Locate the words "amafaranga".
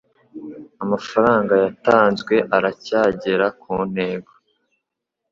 0.83-1.53